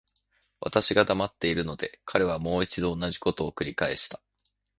[0.61, 4.19] 私が黙っているので、彼はもう一度同じことを繰返した。